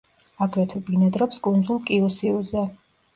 [0.45, 2.65] აგრეთვე ბინადრობს კუნძულ კიუსიუზე.